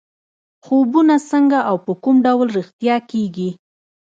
خوبونه 0.63 1.15
څنګه 1.29 1.59
او 1.69 1.75
په 1.85 1.91
کوم 2.03 2.15
ډول 2.25 2.47
رښتیا 2.57 2.95
کېږي. 3.11 3.49